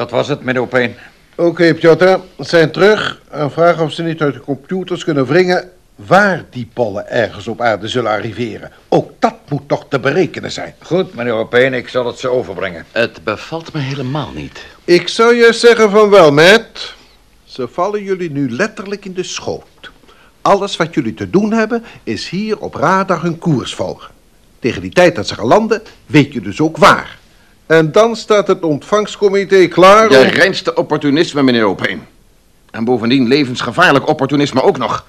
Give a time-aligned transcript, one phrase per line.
[0.00, 0.94] Dat was het, meneer Opeen.
[1.34, 6.44] Oké, Piotr, zijn terug en vragen of ze niet uit de computers kunnen wringen waar
[6.50, 8.70] die pollen ergens op aarde zullen arriveren.
[8.88, 10.74] Ook dat moet toch te berekenen zijn.
[10.82, 12.84] Goed, meneer Opeen, ik zal het ze overbrengen.
[12.92, 14.64] Het bevalt me helemaal niet.
[14.84, 16.94] Ik zou je zeggen van wel, Matt.
[17.44, 19.90] Ze vallen jullie nu letterlijk in de schoot.
[20.42, 24.10] Alles wat jullie te doen hebben, is hier op radar hun koers volgen.
[24.58, 27.19] Tegen die tijd dat ze gaan landen, weet je dus ook waar.
[27.70, 30.24] En dan staat het ontvangstcomité klaar Je om...
[30.24, 32.02] reinste opportunisme, meneer Opeen.
[32.70, 35.04] En bovendien levensgevaarlijk opportunisme ook nog.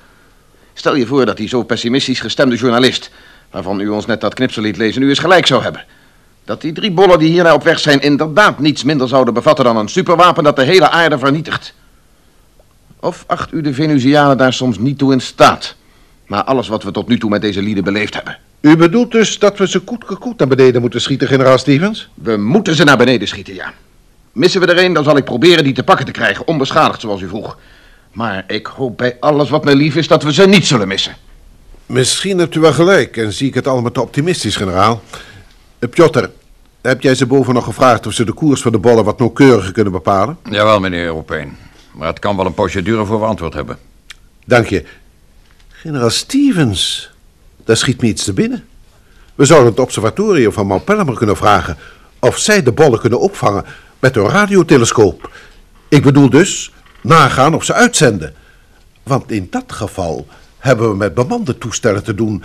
[0.73, 3.11] Stel je voor dat die zo pessimistisch gestemde journalist...
[3.51, 5.85] waarvan u ons net dat knipsel liet lezen, nu eens gelijk zou hebben.
[6.45, 8.01] Dat die drie bollen die hiernaar op weg zijn...
[8.01, 10.43] inderdaad niets minder zouden bevatten dan een superwapen...
[10.43, 11.73] dat de hele aarde vernietigt.
[12.99, 15.75] Of acht u de Venusianen daar soms niet toe in staat...
[16.25, 18.37] maar alles wat we tot nu toe met deze lieden beleefd hebben...
[18.61, 22.09] U bedoelt dus dat we ze koet naar beneden moeten schieten, generaal Stevens?
[22.13, 23.73] We moeten ze naar beneden schieten, ja.
[24.31, 27.21] Missen we er een, dan zal ik proberen die te pakken te krijgen, onbeschadigd zoals
[27.21, 27.57] u vroeg.
[28.11, 31.15] Maar ik hoop bij alles wat mij lief is dat we ze niet zullen missen.
[31.85, 35.01] Misschien hebt u wel gelijk en zie ik het allemaal te optimistisch, generaal.
[35.79, 36.25] Eh, Piotr,
[36.81, 39.71] heb jij ze boven nog gevraagd of ze de koers van de bollen wat nauwkeuriger
[39.71, 40.37] kunnen bepalen?
[40.49, 41.57] Jawel, meneer Opeen.
[41.91, 43.77] Maar het kan wel een poosje duren voor we antwoord hebben.
[44.45, 44.83] Dank je.
[45.69, 47.10] Generaal Stevens,
[47.65, 48.65] daar schiet me iets te binnen.
[49.35, 51.77] We zouden het observatorium van Mount kunnen vragen
[52.19, 53.65] of zij de bollen kunnen opvangen
[53.99, 55.31] met hun radiotelescoop.
[55.89, 56.71] Ik bedoel dus
[57.01, 58.33] nagaan of ze uitzenden.
[59.03, 60.27] Want in dat geval
[60.57, 62.43] hebben we met bemande toestellen te doen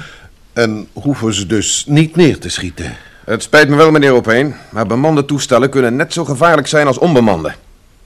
[0.52, 2.96] en hoeven ze dus niet neer te schieten.
[3.24, 6.98] Het spijt me wel, meneer Opeen, maar bemande toestellen kunnen net zo gevaarlijk zijn als
[6.98, 7.54] onbemande.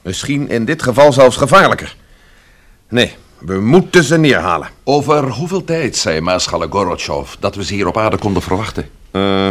[0.01, 1.95] Misschien in dit geval zelfs gevaarlijker.
[2.89, 4.69] Nee, we moeten ze neerhalen.
[4.83, 8.89] Over hoeveel tijd, zei Maarschalk Gorotjov, dat we ze hier op aarde konden verwachten?
[9.11, 9.49] Eh,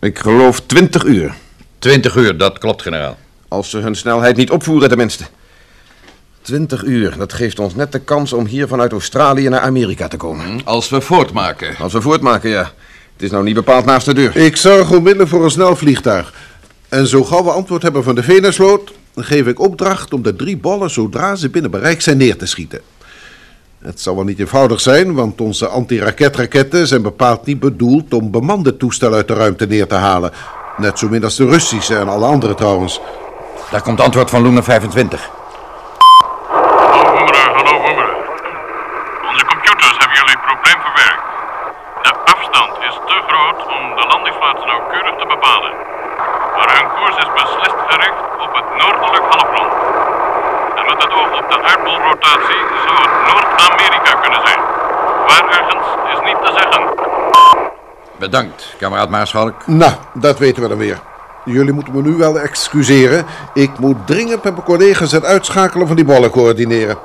[0.00, 1.34] ik geloof 20 uur.
[1.78, 3.16] Twintig uur, dat klopt, generaal.
[3.48, 5.24] Als ze hun snelheid niet opvoeren, tenminste.
[6.42, 10.16] 20 uur, dat geeft ons net de kans om hier vanuit Australië naar Amerika te
[10.16, 10.60] komen.
[10.64, 11.76] Als we voortmaken.
[11.78, 12.72] Als we voortmaken, ja.
[13.12, 14.36] Het is nou niet bepaald naast de deur.
[14.36, 16.34] Ik zorg onmiddellijk voor een snel vliegtuig.
[16.88, 20.36] En zo gauw we antwoord hebben van de Venusvloot, dan geef ik opdracht om de
[20.36, 22.80] drie bollen zodra ze binnen bereik zijn neer te schieten.
[23.84, 28.76] Het zal wel niet eenvoudig zijn, want onze anti-raketraketten zijn bepaald niet bedoeld om bemande
[28.76, 30.32] toestellen uit de ruimte neer te halen.
[30.76, 33.00] Net zo min als de Russische en alle andere trouwens.
[33.70, 35.30] Daar komt antwoord van Luna 25.
[36.48, 38.14] Hallo Hoemera, hallo Hoemera.
[39.30, 41.24] Onze computers hebben jullie probleem verwerkt.
[42.06, 45.72] De afstand is te groot om de landingsplaats nauwkeurig te bepalen.
[46.56, 49.72] Maar hun koers is beslist gericht op het noordelijk halfrond.
[50.78, 54.60] En met het oog op de aardbolrotatie zou het Noord-Amerika kunnen zijn.
[55.28, 56.82] Waar ergens is niet te zeggen.
[58.24, 59.66] Bedankt, kameraad Maarschalk.
[59.66, 61.00] Nou, dat weten we dan weer.
[61.44, 63.24] Jullie moeten me nu wel excuseren.
[63.54, 66.96] Ik moet dringend met mijn collega's het uitschakelen van die bollen coördineren.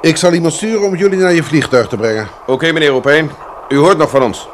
[0.00, 2.28] Ik zal iemand sturen om jullie naar je vliegtuig te brengen.
[2.46, 3.30] Oké, meneer Opeen.
[3.68, 4.48] U hoort nog van ons.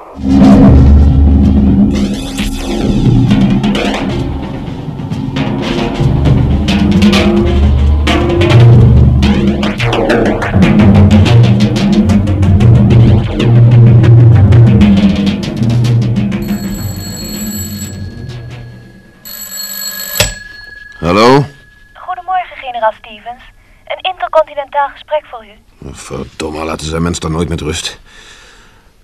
[24.39, 25.95] Een intercontinentaal gesprek voor u.
[25.95, 28.01] Verdomme, laten ze mensen dan nooit met rust.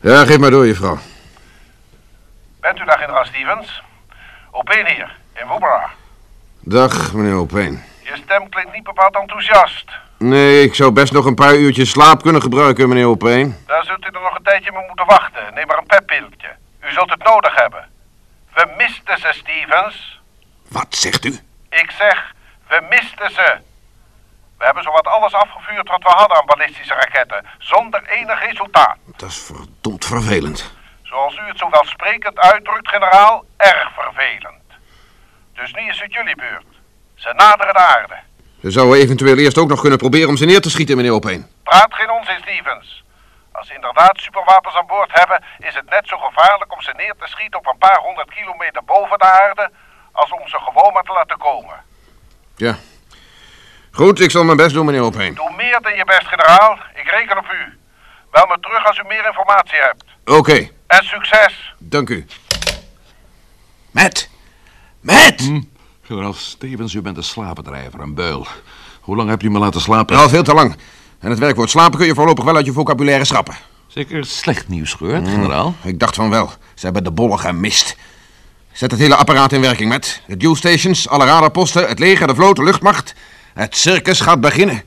[0.00, 0.98] Ja, geef maar door, juffrouw.
[2.60, 3.82] Bent u daar, generaal Stevens?
[4.50, 5.90] Opeen hier, in Woebera.
[6.60, 7.82] Dag, meneer Opeen.
[8.02, 9.90] Je stem klinkt niet bepaald enthousiast.
[10.18, 13.56] Nee, ik zou best nog een paar uurtjes slaap kunnen gebruiken, meneer Opeen.
[13.66, 15.54] Daar zult u er nog een tijdje mee moeten wachten.
[15.54, 16.48] Neem maar een peppiltje.
[16.80, 17.88] U zult het nodig hebben.
[18.54, 20.20] We misten ze, Stevens.
[20.68, 21.38] Wat zegt u?
[21.70, 22.34] Ik zeg,
[22.68, 23.56] we misten ze.
[24.64, 28.96] We hebben zowat alles afgevuurd wat we hadden aan ballistische raketten, zonder enig resultaat.
[29.16, 30.74] Dat is verdomd vervelend.
[31.02, 34.64] Zoals u het zo welsprekend uitdrukt, generaal, erg vervelend.
[35.52, 36.66] Dus nu is het jullie beurt.
[37.14, 38.14] Ze naderen de aarde.
[38.60, 41.50] We zouden eventueel eerst ook nog kunnen proberen om ze neer te schieten, meneer Opeen.
[41.62, 43.04] Praat geen onzin, Stevens.
[43.52, 47.14] Als ze inderdaad superwapens aan boord hebben, is het net zo gevaarlijk om ze neer
[47.18, 49.70] te schieten op een paar honderd kilometer boven de aarde,
[50.12, 51.84] als om ze gewoon maar te laten komen.
[52.56, 52.76] Ja.
[53.94, 55.34] Goed, ik zal mijn best doen, meneer Opeen.
[55.34, 56.78] Doe meer dan je best, generaal.
[56.94, 57.78] Ik reken op u.
[58.30, 60.04] Bel me terug als u meer informatie hebt.
[60.24, 61.74] Oké, En succes!
[61.78, 62.26] dank u.
[63.90, 64.28] Matt!
[65.00, 65.50] Matt!
[66.02, 68.46] Generaal Stevens, u bent een slapendrijver, een beul.
[69.00, 70.16] Hoe lang hebt u me laten slapen?
[70.16, 70.76] Al veel te lang.
[71.20, 73.54] En het werkwoord slapen kun je voorlopig wel uit je vocabulaire schrappen.
[73.86, 75.74] Zeker slecht nieuws gehoord, generaal.
[75.82, 76.50] Ik dacht van wel.
[76.74, 77.96] Ze hebben de bollen gemist.
[78.72, 80.22] Zet het hele apparaat in werking, met.
[80.26, 83.14] De dual stations, alle radarposten, het leger, de vloot, de luchtmacht.
[83.54, 84.82] Het circus gaat beginnen.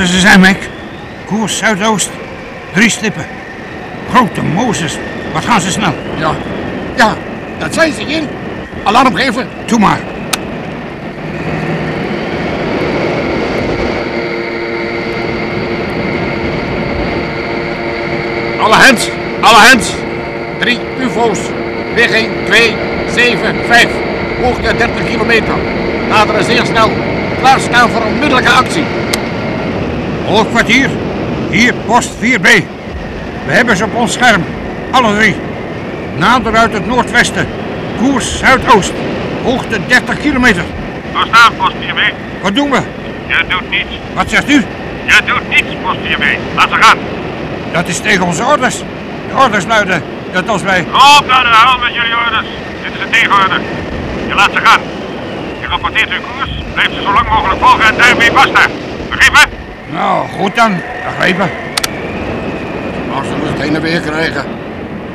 [0.00, 0.56] Moeten ze zijn, Mac.
[1.26, 2.10] Koers zuidoost.
[2.72, 3.26] Drie stippen.
[4.12, 4.98] Grote Mozes.
[5.32, 5.94] Wat gaan ze snel?
[6.18, 6.34] Ja,
[6.96, 7.16] ja,
[7.58, 8.28] dat zijn ze, Jin.
[8.82, 9.48] Alarm geven.
[9.66, 9.98] Doe maar.
[18.60, 19.08] Alle hands,
[19.40, 19.92] alle hands.
[20.58, 21.38] Drie UFO's.
[21.94, 22.74] Rigging 2,
[23.14, 23.88] 7, 5.
[24.42, 25.54] Hoogte 30 kilometer.
[26.08, 26.90] Naderen zeer snel.
[27.40, 28.84] Klaarstaan voor onmiddellijke actie.
[30.26, 30.90] Hoofdkwartier.
[31.50, 32.48] Hier, post 4B.
[33.46, 34.44] We hebben ze op ons scherm.
[34.90, 35.36] Alle drie.
[36.16, 37.46] Nader uit het noordwesten.
[37.98, 38.92] Koers zuidoost.
[39.44, 40.62] Hoogte 30 kilometer.
[41.12, 42.14] Verstaan, post 4B.
[42.42, 42.80] Wat doen we?
[43.26, 43.90] Je doet niets.
[44.14, 44.64] Wat zegt u?
[45.04, 46.24] Je doet niets, post 4B.
[46.54, 46.98] Laat ze gaan.
[47.72, 48.78] Dat is tegen onze orders.
[49.28, 50.02] De orders luiden
[50.32, 50.80] dat als wij...
[50.80, 52.46] Op naar de hel met jullie orders.
[52.82, 53.60] Dit is een tegenorde.
[54.28, 54.80] Je laat ze gaan.
[55.60, 58.60] Je rapporteert uw koers, blijft ze zo lang mogelijk volgen en daarmee basta.
[59.10, 59.49] Begrepen?
[59.92, 60.72] Nou, goed dan.
[61.04, 61.50] Begrepen.
[63.22, 64.44] Zullen we het heen en weer krijgen?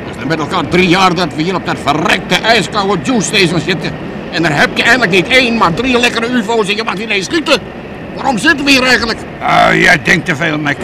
[0.04, 3.26] Het is nu met elkaar drie jaar dat we hier op dat verrekte ijskoude juice
[3.26, 3.90] station zitten.
[4.30, 7.10] En dan heb je eigenlijk niet één, maar drie lekkere ufo's en je mag niet
[7.10, 7.60] eens schieten.
[8.14, 9.18] Waarom zitten we hier eigenlijk?
[9.40, 10.76] Ah, jij denkt te veel, Mac.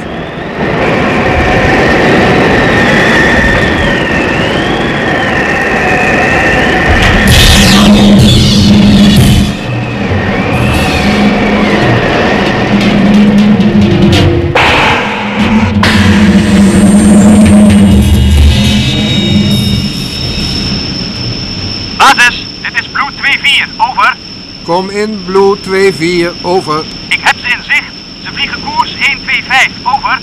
[24.63, 26.85] Kom in, Blue 2-4, over.
[27.09, 27.93] Ik heb ze in zicht.
[28.25, 30.21] Ze vliegen koers 125, over.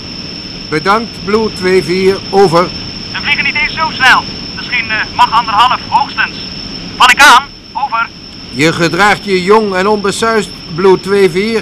[0.68, 2.68] Bedankt, Blue 2-4, over.
[3.12, 4.24] Ze vliegen niet eens zo snel.
[4.56, 6.36] Misschien eh, mag anderhalf, hoogstens.
[6.96, 8.08] Val ik aan, over.
[8.50, 10.98] Je gedraagt je jong en onbesuist, Blue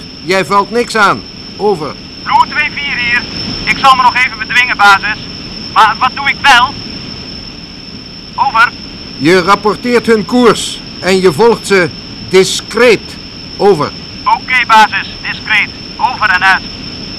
[0.00, 0.02] 2-4.
[0.25, 1.23] Jij valt niks aan,
[1.56, 1.94] over.
[2.23, 3.23] Blue 2-4 hier.
[3.64, 5.18] Ik zal me nog even bedwingen, basis.
[5.73, 6.75] Maar wat doe ik wel?
[8.35, 8.73] Over.
[9.16, 11.88] Je rapporteert hun koers en je volgt ze
[12.28, 13.16] discreet,
[13.56, 13.90] over.
[14.25, 15.06] Oké, basis.
[15.23, 15.68] Discreet.
[15.97, 16.62] Over en uit.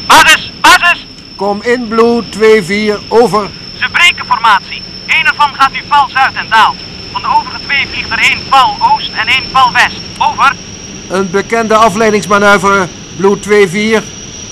[0.07, 1.05] Basis, basis.
[1.35, 3.49] Kom in, Blue 2-4, over.
[3.79, 4.81] Ze breken formatie.
[5.07, 6.77] Eén ervan gaat nu pal zuid en daalt.
[7.11, 9.99] Van de overige twee vliegt er één pal oost en één pal west.
[10.17, 10.55] Over.
[11.09, 13.37] Een bekende afleidingsmanoeuvre, Blue
[14.01, 14.03] 2-4.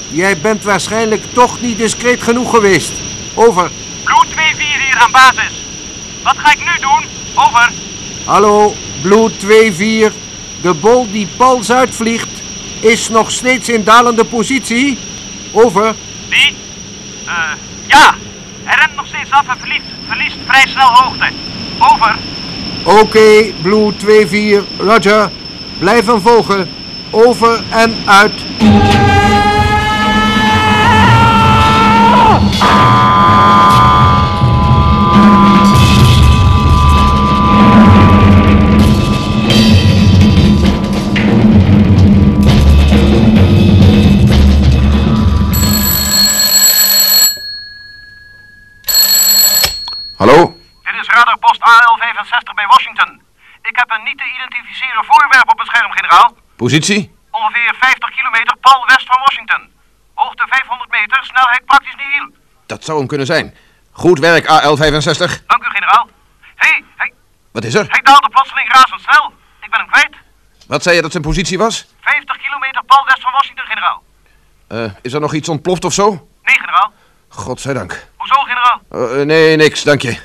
[0.09, 2.91] Jij bent waarschijnlijk toch niet discreet genoeg geweest,
[3.33, 3.71] over.
[4.03, 5.65] Blue 2-4 hier aan basis.
[6.23, 7.05] Wat ga ik nu doen?
[7.35, 7.71] Over.
[8.25, 9.31] Hallo, Blue
[10.11, 10.26] 2-4.
[10.61, 12.29] De bol die pal zuid vliegt
[12.79, 14.97] is nog steeds in dalende positie,
[15.51, 15.95] over.
[16.29, 16.55] Die?
[17.25, 17.33] Eh,
[17.87, 18.15] ja.
[18.63, 21.29] Hij rent nog steeds af en verliest, verliest vrij snel hoogte.
[21.77, 22.15] Over.
[22.83, 25.31] Oké, Blue 2-4, Roger.
[25.79, 26.69] Blijf hem volgen.
[27.11, 28.33] Over en uit.
[32.59, 33.16] Hallo?
[56.57, 57.11] Positie?
[57.31, 59.61] Ongeveer 50 kilometer pal west van Washington.
[60.13, 62.27] Hoogte 500 meter, snelheid praktisch nihil.
[62.65, 63.55] Dat zou hem kunnen zijn.
[63.91, 65.45] Goed werk, AL65.
[65.47, 66.09] Dank u, generaal.
[66.55, 67.13] Hé, hey, hij,
[67.51, 67.85] Wat is er?
[67.89, 69.33] hij daalde plotseling razendsnel.
[69.61, 70.15] Ik ben hem kwijt.
[70.67, 71.85] Wat zei je dat zijn positie was?
[72.01, 74.03] 50 kilometer pal west van Washington, generaal.
[74.67, 76.09] Eh, is er nog iets ontploft of zo?
[76.43, 76.93] Nee, generaal.
[77.27, 78.07] Godzijdank.
[78.17, 78.81] Hoezo, generaal?
[79.19, 80.17] Eh, nee, niks, dank je.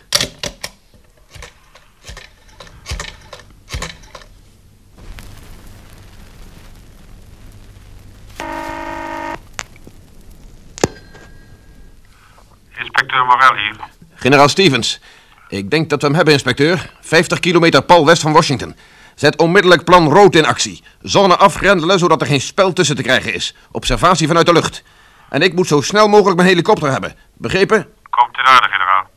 [13.12, 13.76] Inspecteur Morel hier.
[14.14, 15.00] Generaal Stevens.
[15.48, 16.90] Ik denk dat we hem hebben, inspecteur.
[17.00, 18.76] 50 kilometer pal west van Washington.
[19.14, 20.82] Zet onmiddellijk plan rood in actie.
[21.02, 23.54] Zone afgrendelen, zodat er geen spel tussen te krijgen is.
[23.70, 24.82] Observatie vanuit de lucht.
[25.28, 27.14] En ik moet zo snel mogelijk mijn helikopter hebben.
[27.36, 27.86] Begrepen?
[28.10, 29.10] Komt in orde, generaal.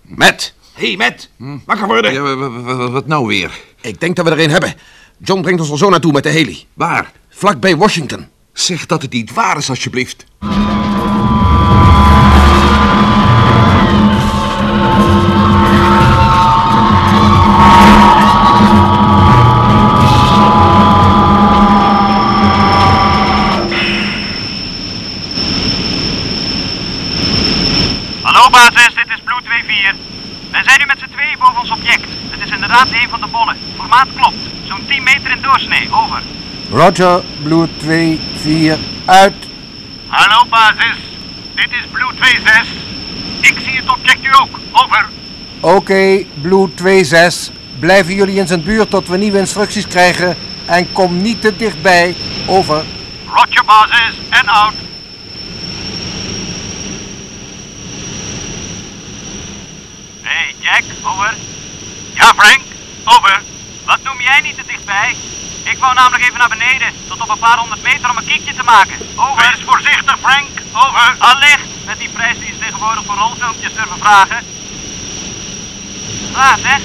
[0.00, 0.54] Met.
[0.74, 1.30] Hé, hey, Matt.
[1.66, 2.12] Wakker worden.
[2.12, 3.50] Ja, wa- wa- wa- wat nou weer?
[3.80, 4.74] Ik denk dat we er een hebben.
[5.18, 6.66] John brengt ons er zo naartoe met de heli.
[6.74, 7.12] Waar?
[7.28, 8.28] Vlak bij Washington.
[8.52, 10.24] Zeg dat het niet waar is, alsjeblieft.
[29.66, 30.50] Dit is Blue 24.
[30.50, 32.08] Wij zijn nu met z'n tweeën boven ons object.
[32.30, 33.56] Het is inderdaad een van de bollen.
[33.76, 34.42] Formaat klopt.
[34.64, 35.88] Zo'n 10 meter in doorsnee.
[35.92, 36.22] Over.
[36.70, 39.34] Roger, Blue 2, 4, uit.
[40.06, 40.96] Hallo basis,
[41.54, 42.66] dit is Blue 26.
[43.40, 44.58] Ik zie het object nu ook.
[44.72, 45.06] Over.
[45.60, 47.62] Oké, Blue 26.
[47.78, 50.36] Blijven jullie in zijn buurt tot we nieuwe instructies krijgen.
[50.66, 52.14] En kom niet te dichtbij.
[52.46, 52.84] Over.
[53.26, 54.74] Roger basis en out.
[60.22, 61.34] Hey Jack, over.
[62.14, 62.62] Ja Frank,
[63.04, 63.42] over.
[63.84, 65.16] Wat noem jij niet te dichtbij?
[65.62, 68.54] Ik wou namelijk even naar beneden, tot op een paar honderd meter om een kiekje
[68.54, 68.96] te maken.
[69.16, 69.36] Over.
[69.36, 71.14] Wees voorzichtig Frank, over.
[71.18, 74.44] Allicht, met die prijs die je tegenwoordig voor rolfilmpjes durven vragen.
[76.32, 76.80] Ah, zeg.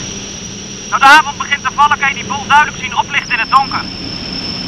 [0.89, 3.51] Nou de avond begint te vallen, kan je die bol duidelijk zien oplichten in het
[3.51, 3.83] donker.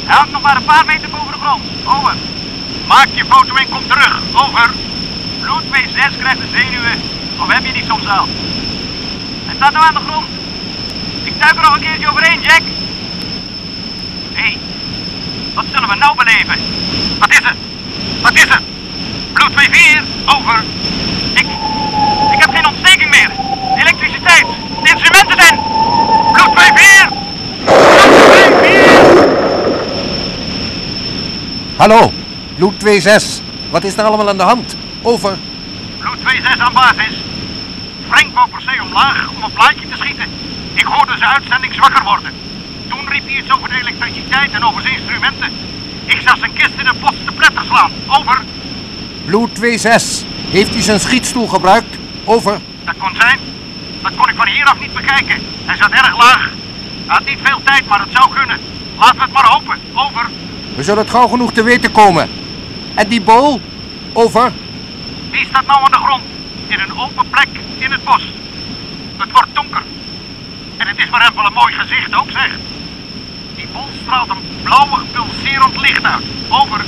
[0.04, 1.64] Hij hangt nog maar een paar meter boven de grond.
[1.84, 2.14] Over.
[2.86, 4.70] Maak je foto en kom terug, over.
[5.40, 7.02] Bloed 26 krijgt de zenuwen.
[7.38, 8.28] Of heb je die soms al?
[9.62, 10.26] Staat nou aan de grond.
[11.22, 12.62] Ik duik er nog een keertje overheen, Jack.
[14.32, 14.58] Hé, hey,
[15.54, 16.58] wat zullen we nou beleven?
[17.18, 17.56] Wat is het?
[18.22, 18.60] Wat is het?
[19.32, 20.04] Bloed 24,
[20.36, 20.64] over.
[21.34, 21.46] Ik,
[22.32, 23.30] ik heb geen ontsteking meer.
[23.76, 24.46] Elektriciteit.
[24.82, 25.60] De instrumenten zijn.
[26.32, 27.08] Bloed 24!
[31.76, 32.12] Hallo,
[32.56, 33.40] Blue 26.
[33.70, 34.76] Wat is er allemaal aan de hand?
[35.02, 35.36] Over.
[35.98, 37.31] Bloed 26 aan basis.
[38.12, 40.28] Frank wou per se omlaag om een plaatje te schieten.
[40.74, 42.32] Ik hoorde zijn uitzending zwakker worden.
[42.88, 45.52] Toen riep hij iets over de elektriciteit en over zijn instrumenten.
[46.04, 47.90] Ik zag zijn kist in een bos te pletter slaan.
[48.06, 48.40] Over.
[49.24, 50.24] Blue 26.
[50.50, 51.96] Heeft u zijn schietstoel gebruikt?
[52.24, 52.60] Over.
[52.84, 53.38] Dat kon zijn.
[54.02, 55.38] Dat kon ik van hieraf niet bekijken.
[55.64, 56.50] Hij zat erg laag.
[57.06, 58.58] Hij had niet veel tijd, maar het zou kunnen.
[58.98, 59.78] Laten we het maar hopen.
[59.94, 60.30] Over.
[60.76, 62.30] We zullen het gauw genoeg te weten komen.
[62.94, 63.60] En die bol?
[64.12, 64.52] Over.
[65.30, 66.22] Die staat nou aan de grond.
[66.66, 67.48] In een open plek
[67.82, 68.22] in het bos.
[69.16, 69.82] Het wordt donker.
[70.76, 72.50] En het is voor hem wel een mooi gezicht ook, zeg.
[73.56, 76.24] Die bol straalt een blauwig pulserend licht uit.
[76.48, 76.84] Over.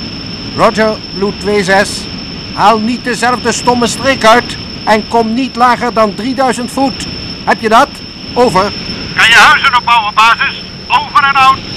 [0.55, 1.33] Roger, Blue
[1.63, 2.13] 26.
[2.53, 4.57] Haal niet dezelfde stomme streek uit.
[4.83, 7.07] En kom niet lager dan 3000 voet.
[7.43, 7.89] Heb je dat?
[8.33, 8.71] Over.
[9.15, 10.55] Kan je huizen opbouwen, basis?
[10.87, 11.74] Over en out.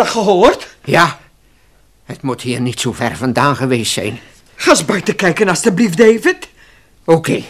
[0.00, 0.66] Dat gehoord?
[0.84, 1.18] Ja,
[2.04, 4.20] het moet hier niet zo ver vandaan geweest zijn.
[4.54, 6.48] Ga eens buiten kijken, alstublieft, David.
[7.04, 7.42] Oké.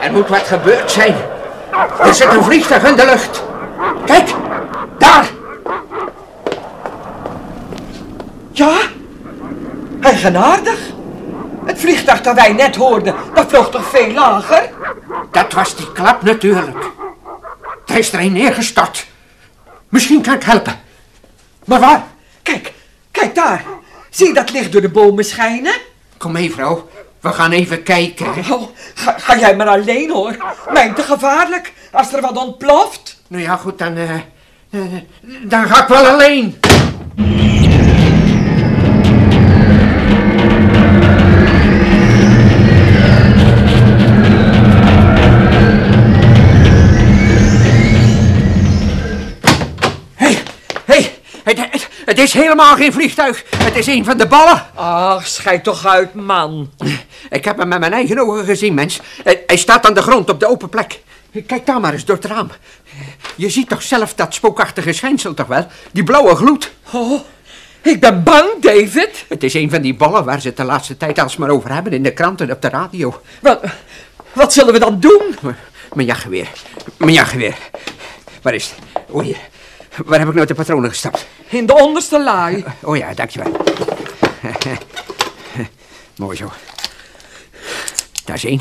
[0.00, 1.14] Er moet wat gebeurd zijn.
[2.00, 3.42] Er zit een vliegtuig in de lucht.
[4.04, 4.34] Kijk,
[4.98, 5.30] daar.
[8.52, 8.78] Ja?
[10.00, 10.87] Eigenaardig.
[11.78, 14.70] Vliegtuig dat wij net hoorden, dat vloog toch veel lager?
[15.32, 16.90] Dat was die klap natuurlijk.
[17.86, 19.06] Hij is er een neergestort.
[19.88, 20.80] Misschien kan ik helpen.
[21.64, 22.06] Maar waar?
[22.42, 22.72] Kijk,
[23.10, 23.64] kijk daar.
[24.10, 25.74] Zie je dat licht door de bomen schijnen?
[26.16, 26.88] Kom mee, vrouw.
[27.20, 28.26] We gaan even kijken.
[28.26, 30.36] Oh, ga, ga jij maar alleen hoor.
[30.72, 33.20] Mij te gevaarlijk als er wat ontploft.
[33.26, 34.14] Nou ja, goed, dan, eh,
[34.70, 34.80] eh,
[35.42, 36.58] dan ga ik wel alleen.
[51.48, 53.44] Het, het, het is helemaal geen vliegtuig.
[53.56, 54.66] Het is een van de ballen.
[54.74, 56.70] Ach, schijt toch uit, man.
[57.30, 59.00] Ik heb hem met mijn eigen ogen gezien, mens.
[59.22, 61.00] Hij, hij staat aan de grond op de open plek.
[61.46, 62.50] Kijk daar maar eens door het raam.
[63.34, 65.66] Je ziet toch zelf dat spookachtige schijnsel toch wel?
[65.92, 66.72] Die blauwe gloed.
[66.92, 67.20] Oh,
[67.82, 69.24] ik ben bang, David.
[69.28, 71.92] Het is een van die ballen waar ze het de laatste tijd alsmaar over hebben
[71.92, 73.20] in de kranten en op de radio.
[73.40, 73.60] Wat,
[74.32, 75.36] Wat zullen we dan doen?
[75.92, 76.48] Mijn jachtgeweer.
[76.96, 77.56] Mijn jachtgeweer.
[78.42, 79.04] Waar is het?
[79.10, 79.38] O, hier.
[80.04, 81.26] Waar heb ik nou de patronen gestapt?
[81.48, 82.64] In de onderste laai.
[82.82, 83.56] Oh ja, dankjewel.
[86.16, 86.50] Mooi zo.
[88.24, 88.60] Dat is één.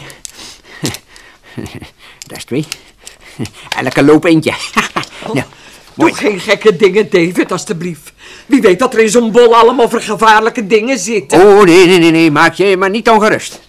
[2.27, 2.65] Dat is twee.
[3.83, 4.53] Elke loop eentje.
[5.33, 5.45] nou,
[5.93, 8.11] Doe geen gekke dingen, David, alstublieft.
[8.45, 11.39] Wie weet dat er in zo'n bol allemaal voor gevaarlijke dingen zitten.
[11.39, 12.31] Oh, nee, nee, nee, nee.
[12.31, 13.59] Maak je maar niet ongerust.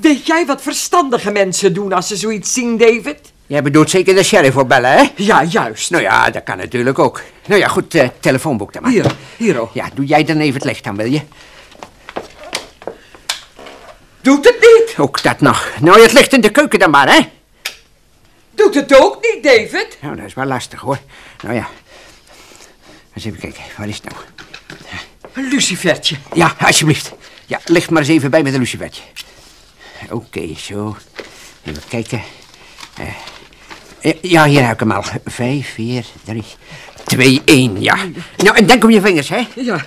[0.00, 3.18] Weet jij wat verstandige mensen doen als ze zoiets zien, David?
[3.46, 5.04] Jij bedoelt zeker de sheriff opbellen, hè?
[5.16, 5.90] Ja, juist.
[5.90, 7.22] Nou ja, dat kan natuurlijk ook.
[7.46, 8.90] Nou ja, goed, eh, telefoonboek dan maar.
[8.90, 9.74] Hier, hier ook.
[9.74, 11.20] Ja, doe jij dan even het licht aan, wil je?
[14.20, 14.94] Doet het niet?
[14.98, 15.68] Ook dat nog.
[15.80, 17.20] Nou, het licht in de keuken dan maar, hè?
[18.50, 19.98] Doet het ook niet, David?
[20.00, 20.98] Nou, dat is wel lastig, hoor.
[21.42, 21.68] Nou ja.
[23.14, 24.24] Eens even kijken, waar is het nou?
[25.32, 26.16] Een lucifertje.
[26.34, 27.12] Ja, alsjeblieft.
[27.46, 29.02] Ja, licht maar eens even bij met een lucifertje.
[30.10, 30.96] Oké, zo.
[31.64, 32.22] Even kijken.
[32.98, 33.06] Eh,
[34.14, 35.02] ja, hier heb ik hem al.
[35.24, 36.44] Vijf, vier, drie,
[37.04, 37.96] twee, één, ja.
[38.36, 39.46] Nou, en denk om je vingers, hè?
[39.54, 39.84] Ja.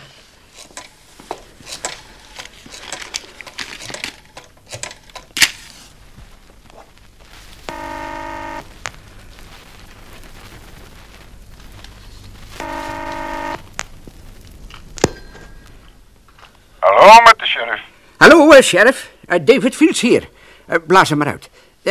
[16.80, 17.82] Hallo met de sheriff.
[18.18, 19.10] Hallo, eh, sheriff.
[19.26, 20.30] Eh, David Fields hier.
[20.66, 21.49] Eh, blaas hem maar uit.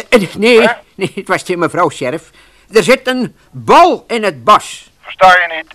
[0.09, 2.31] Eh, eh, nee, nee, het was geen mevrouw, sheriff.
[2.73, 4.91] Er zit een bal in het bos.
[5.01, 5.75] Versta je niet?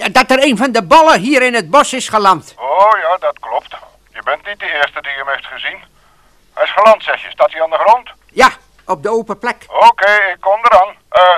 [0.00, 2.54] Eh, Dat er een van de ballen hier in het bos is geland.
[2.56, 3.76] Oh ja, dat klopt.
[4.12, 5.78] Je bent niet de eerste die hem heeft gezien.
[6.54, 7.30] Hij is geland, zeg je.
[7.30, 8.10] Staat hij aan de grond?
[8.32, 8.50] Ja,
[8.86, 9.64] op de open plek.
[9.68, 10.94] Oké, ik kom eraan.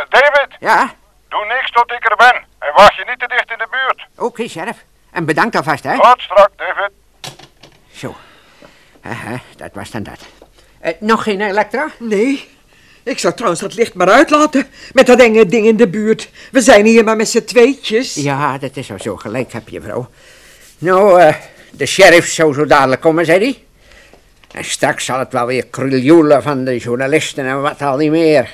[0.08, 0.94] David, Ja,
[1.28, 2.44] doe niks tot ik er ben.
[2.58, 4.06] En wacht je niet te dicht in de buurt.
[4.16, 4.78] oké, sheriff.
[5.10, 6.00] En bedankt alvast, hè.
[6.00, 6.90] Tot strak, David.
[7.94, 8.16] Zo.
[9.02, 10.18] Aha, dat was dan dat.
[10.82, 11.90] Eh, nog geen elektra?
[11.98, 12.48] Nee.
[13.02, 14.66] Ik zou trouwens dat licht maar uitlaten.
[14.92, 16.30] Met dat enge ding in de buurt.
[16.52, 18.14] We zijn hier maar met z'n tweetjes.
[18.14, 19.16] Ja, dat is wel zo.
[19.16, 20.08] Gelijk heb je, vrouw.
[20.78, 21.34] Nou, eh,
[21.70, 23.62] de sheriff zou zo dadelijk komen, zei hij.
[24.52, 28.50] En straks zal het wel weer kruljoelen van de journalisten en wat al niet meer.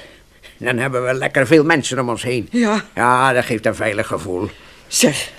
[0.56, 2.48] Dan hebben we lekker veel mensen om ons heen.
[2.50, 2.84] Ja.
[2.94, 4.50] Ja, dat geeft een veilig gevoel.
[4.86, 5.30] Zeg,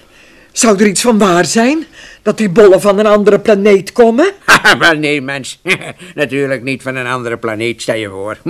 [0.52, 1.86] zou er iets van waar zijn?
[2.22, 4.32] Dat die bollen van een andere planeet komen?
[4.80, 5.60] Wel nee, mens.
[6.16, 8.38] Natuurlijk niet van een andere planeet, stel je voor.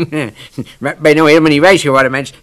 [0.79, 2.33] Ben je nou helemaal niet wijs geworden, mens?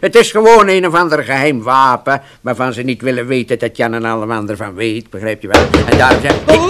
[0.00, 2.22] Het is gewoon een of ander geheim wapen...
[2.40, 5.62] waarvan ze niet willen weten dat Jan en alle ander van weet, begrijp je wel?
[5.90, 6.68] En daarom zeg Oh,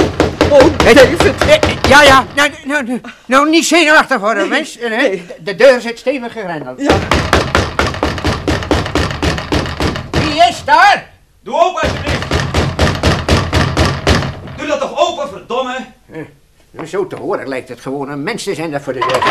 [0.50, 1.34] oh, David.
[1.88, 4.78] Ja, ja, nou, nou, nou, nou niet zenuwachtig worden, mens.
[4.88, 5.22] Nee.
[5.26, 6.80] De, de deur zit stevig gegrendeld.
[6.80, 6.98] Ja.
[10.10, 11.10] Wie is daar?
[11.42, 12.31] Doe open, alsjeblieft.
[14.62, 15.76] Doe dat toch open, verdomme.
[16.70, 19.22] Nou, Zo te horen lijkt het gewoon een mens te zijn dat voor de deur.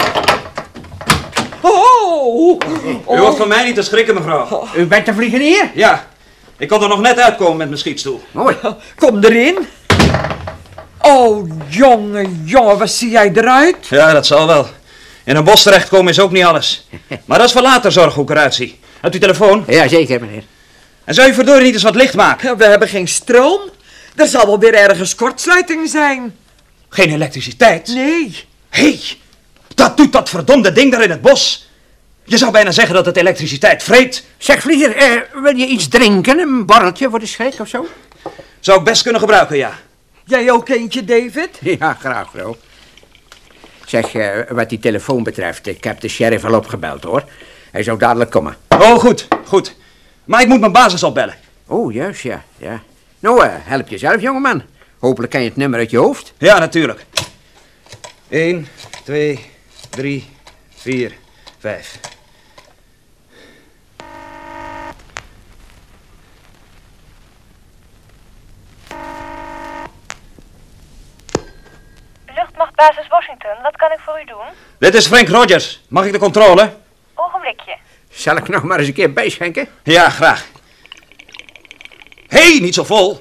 [1.61, 2.59] Oh,
[3.11, 4.67] U hoeft van mij niet te schrikken, mevrouw.
[4.75, 5.71] U bent de vliegenier?
[5.73, 6.07] Ja,
[6.57, 8.21] ik kon er nog net uitkomen met mijn schietstoel.
[8.31, 8.55] Mooi.
[8.95, 9.67] kom erin.
[11.01, 13.87] Oh, jongen, jongen, wat zie jij eruit?
[13.87, 14.67] Ja, dat zal wel.
[15.23, 16.87] In een bos terechtkomen is ook niet alles.
[17.25, 18.79] Maar dat is voor later zorg hoe ik eruit zie.
[19.01, 19.63] Hebt u telefoon?
[19.67, 20.43] Ja, zeker, meneer.
[21.03, 22.57] En zou je verdorie niet eens wat licht maken?
[22.57, 23.59] We hebben geen stroom.
[24.15, 26.35] Er zal wel weer ergens kortsluiting zijn.
[26.89, 27.87] Geen elektriciteit?
[27.87, 28.45] Nee.
[28.69, 28.99] Hé, hey,
[29.75, 31.69] dat doet dat verdomde ding daar in het bos.
[32.23, 34.25] Je zou bijna zeggen dat het elektriciteit vreet.
[34.37, 36.39] Zeg, vlieger, eh, wil je iets drinken?
[36.39, 37.87] Een borreltje voor de schrik of zo?
[38.59, 39.79] Zou ik best kunnen gebruiken, ja.
[40.25, 41.49] Jij ook eentje, David?
[41.79, 42.57] Ja, graag, vrouw.
[43.85, 47.23] Zeg, eh, wat die telefoon betreft, ik heb de sheriff al opgebeld, hoor.
[47.71, 48.55] Hij zou dadelijk komen.
[48.69, 49.75] Oh, goed, goed.
[50.23, 51.35] Maar ik moet mijn basis opbellen.
[51.67, 52.81] Oh, juist, ja, ja.
[53.21, 54.63] Nou, eh, help jezelf, jongeman.
[54.99, 56.33] Hopelijk ken je het nummer uit je hoofd.
[56.37, 57.05] Ja, natuurlijk.
[58.29, 58.67] 1,
[59.03, 59.51] 2,
[59.89, 60.29] 3,
[60.75, 61.13] 4,
[61.59, 61.99] 5.
[72.35, 74.45] Luchtmachtbasis Washington, wat kan ik voor u doen?
[74.77, 75.81] Dit is Frank Rogers.
[75.87, 76.73] Mag ik de controle?
[77.13, 77.77] Ogenblikje.
[78.09, 79.67] Zal ik nog maar eens een keer bijschenken?
[79.83, 80.50] Ja, graag.
[82.31, 83.19] Hé, hey, niet zo vol.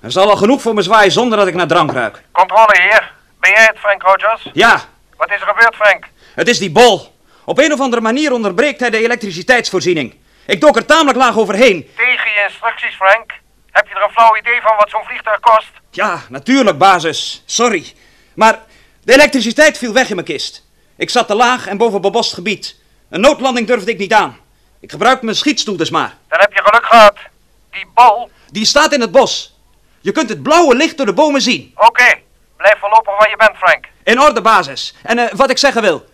[0.00, 2.22] Er zal al genoeg voor me zwaaien zonder dat ik naar drank ruik.
[2.32, 3.12] Controle hier.
[3.40, 4.50] Ben jij het, Frank Rogers?
[4.52, 4.84] Ja,
[5.16, 6.04] Wat is er gebeurd, Frank?
[6.34, 7.14] het is die bol.
[7.44, 10.14] Op een of andere manier onderbreekt hij de elektriciteitsvoorziening.
[10.46, 11.90] Ik dook er tamelijk laag overheen.
[11.96, 13.32] Tegen je instructies, Frank.
[13.70, 15.70] Heb je er een flauw idee van wat zo'n vliegtuig kost?
[15.90, 17.42] Ja, natuurlijk, basis.
[17.46, 17.92] Sorry.
[18.34, 18.58] Maar
[19.04, 20.64] de elektriciteit viel weg in mijn kist.
[20.96, 22.76] Ik zat te laag en boven bebost gebied.
[23.10, 24.38] Een noodlanding durfde ik niet aan.
[24.80, 26.16] Ik gebruik mijn schietstoel dus maar.
[26.28, 27.16] Dan heb je geluk gehad.
[27.70, 28.30] Die bal?
[28.52, 29.60] Die staat in het bos.
[30.00, 31.72] Je kunt het blauwe licht door de bomen zien.
[31.74, 32.20] Oké.
[32.56, 33.84] Blijf voorlopig waar je bent, Frank.
[34.04, 34.94] In orde, basis.
[35.02, 36.04] En eh, wat ik zeggen wil.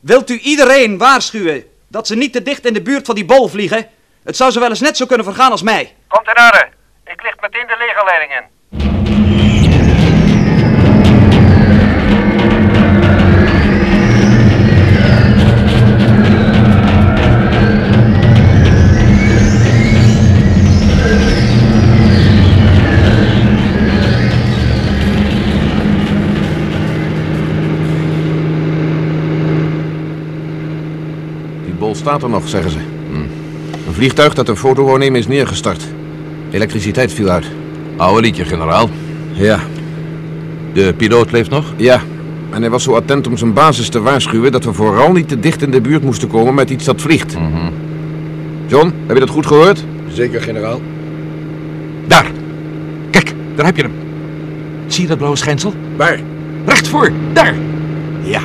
[0.00, 3.48] Wilt u iedereen waarschuwen dat ze niet te dicht in de buurt van die bol
[3.48, 3.90] vliegen?
[4.24, 5.96] Het zou ze wel eens net zo kunnen vergaan als mij.
[6.08, 6.68] Komt in orde.
[7.04, 8.59] Ik licht meteen de legerleiding in.
[31.90, 32.78] Bol staat er nog, zeggen ze.
[33.10, 33.16] Hm.
[33.86, 35.84] Een vliegtuig dat een foto wou nemen is neergestart.
[36.50, 37.46] Elektriciteit viel uit.
[37.96, 38.88] Oude liedje, generaal.
[39.32, 39.60] Ja.
[40.72, 41.72] De piloot leeft nog?
[41.76, 42.00] Ja.
[42.50, 45.40] En hij was zo attent om zijn basis te waarschuwen dat we vooral niet te
[45.40, 47.36] dicht in de buurt moesten komen met iets dat vliegt.
[48.66, 49.84] John, heb je dat goed gehoord?
[50.08, 50.80] Zeker, generaal.
[52.06, 52.30] Daar.
[53.10, 53.94] Kijk, daar heb je hem.
[54.86, 55.74] Zie je dat blauwe schijnsel?
[55.96, 56.20] Waar?
[56.66, 57.54] Recht voor, daar.
[58.22, 58.40] Ja.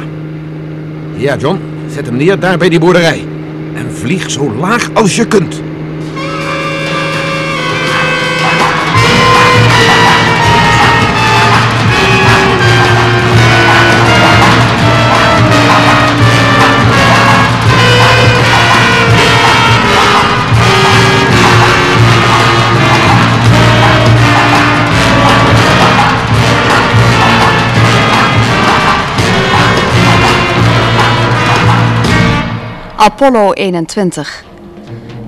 [1.16, 1.60] Ja, John.
[1.90, 3.26] Zet hem neer daar bij die boerderij.
[3.76, 5.62] En vlieg zo laag als je kunt.
[33.06, 34.44] Apollo 21.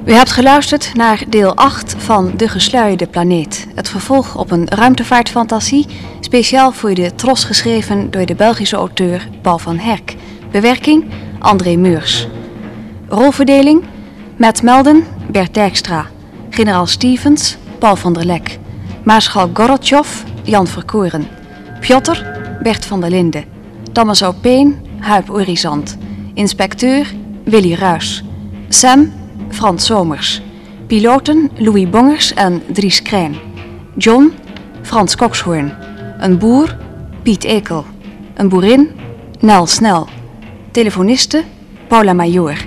[0.06, 3.68] U hebt geluisterd naar deel 8 van De Gesluierde Planeet.
[3.76, 5.86] Het vervolg op een ruimtevaartfantasie,
[6.20, 10.16] speciaal voor de Tros geschreven door de Belgische auteur Paul van Herk.
[10.52, 11.06] Bewerking
[11.40, 12.28] André Meurs.
[13.08, 13.84] Rolverdeling
[14.38, 16.06] Matt Melden, Bert Dijkstra.
[16.50, 18.60] Generaal Stevens, Paul van der Lek.
[19.04, 21.28] Maarschalk Gorotjov, Jan Verkoren.
[21.80, 22.26] Piotr,
[22.62, 23.46] Bert van der Linden.
[23.92, 25.98] Thomas Opeen, Huip Orizant.
[26.34, 27.08] Inspecteur,
[27.48, 28.24] Willy Ruis.
[28.70, 29.12] Sam,
[29.50, 30.42] Frans Somers.
[30.88, 33.36] Piloten Louis Bongers en Dries Krijn.
[33.98, 34.34] John,
[34.82, 35.74] Frans Kokshoorn.
[36.20, 36.78] Een boer,
[37.24, 37.86] Piet Ekel.
[38.36, 38.90] Een boerin,
[39.40, 40.08] Nel Snel.
[40.72, 41.44] Telefoniste,
[41.88, 42.58] Paula Major.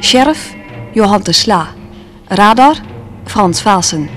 [0.00, 0.54] Sheriff,
[0.92, 1.68] Johan de Sla.
[2.26, 2.76] Radar,
[3.24, 4.08] Frans Vaassen.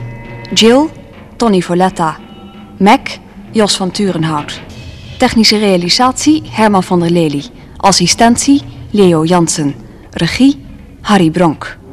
[0.54, 0.90] Jill,
[1.36, 2.18] Tony Voletta.
[2.78, 3.18] Mac,
[3.52, 4.62] Jos van Turenhout.
[5.18, 7.44] Technische realisatie, Herman van der Lely.
[7.78, 9.87] Assistentie, Leo Jansen.
[10.18, 10.58] Regie,
[11.04, 11.87] Harry Bronk.